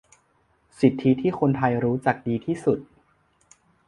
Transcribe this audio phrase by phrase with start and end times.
[0.79, 2.79] สิทธิที่คนไทยรู้จักดีที่สุด